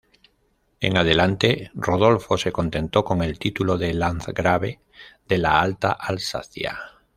En 0.79 0.97
adelante, 0.97 1.69
Rodolfo 1.75 2.35
se 2.35 2.51
contentó 2.51 3.05
con 3.05 3.21
el 3.21 3.37
título 3.37 3.77
de 3.77 3.93
Landgrave 3.93 4.81
de 5.27 5.37
la 5.37 5.61
Alta 5.61 5.91
Alsacia. 5.91 6.75